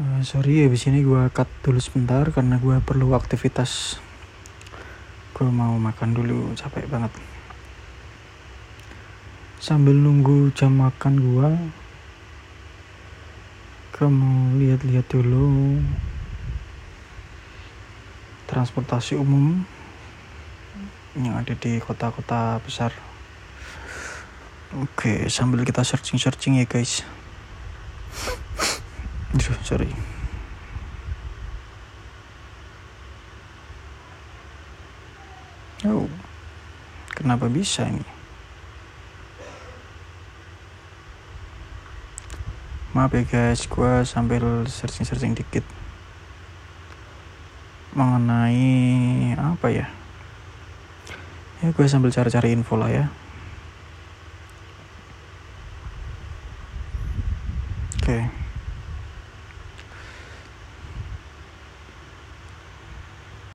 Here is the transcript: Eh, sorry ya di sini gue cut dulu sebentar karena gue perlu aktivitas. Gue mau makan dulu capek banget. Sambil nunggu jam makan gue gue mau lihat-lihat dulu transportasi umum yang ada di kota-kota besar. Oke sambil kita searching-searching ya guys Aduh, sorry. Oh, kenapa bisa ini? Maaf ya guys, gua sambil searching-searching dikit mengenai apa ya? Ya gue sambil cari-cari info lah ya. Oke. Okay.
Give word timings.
Eh, 0.00 0.24
sorry 0.24 0.64
ya 0.64 0.66
di 0.72 0.80
sini 0.80 1.04
gue 1.04 1.28
cut 1.28 1.44
dulu 1.60 1.76
sebentar 1.76 2.24
karena 2.32 2.56
gue 2.56 2.80
perlu 2.80 3.12
aktivitas. 3.12 4.00
Gue 5.36 5.52
mau 5.52 5.76
makan 5.76 6.16
dulu 6.16 6.56
capek 6.56 6.88
banget. 6.88 7.12
Sambil 9.60 9.92
nunggu 9.92 10.56
jam 10.56 10.72
makan 10.72 11.20
gue 11.20 11.48
gue 13.92 14.08
mau 14.08 14.56
lihat-lihat 14.56 15.04
dulu 15.12 15.76
transportasi 18.48 19.20
umum 19.20 19.60
yang 21.12 21.36
ada 21.36 21.52
di 21.52 21.76
kota-kota 21.76 22.56
besar. 22.64 22.96
Oke 24.80 25.28
sambil 25.28 25.60
kita 25.68 25.84
searching-searching 25.84 26.56
ya 26.56 26.64
guys 26.64 27.04
Aduh, 29.30 29.56
sorry. 29.62 29.90
Oh, 35.86 36.04
kenapa 37.14 37.48
bisa 37.48 37.88
ini? 37.88 38.04
Maaf 42.90 43.14
ya 43.14 43.22
guys, 43.22 43.70
gua 43.70 44.02
sambil 44.02 44.66
searching-searching 44.66 45.38
dikit 45.38 45.62
mengenai 47.94 49.34
apa 49.38 49.66
ya? 49.70 49.86
Ya 51.60 51.76
gue 51.76 51.86
sambil 51.86 52.08
cari-cari 52.08 52.56
info 52.56 52.74
lah 52.80 52.88
ya. 52.88 53.06
Oke. 58.00 58.26
Okay. 58.26 58.49